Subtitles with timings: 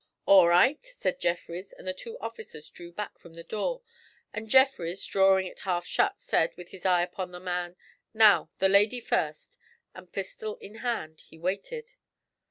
[0.25, 3.83] 'All right,' said Jeffrys; and the two officers drew back from the door,
[4.33, 7.75] and Jeffrys, drawing it half shut, said, with his eye upon the man,
[8.11, 9.59] 'Now, the lady first,'
[9.93, 11.97] and pistol in hand he waited.